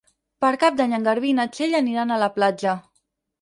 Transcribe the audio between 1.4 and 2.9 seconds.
na Txell aniran a la platja.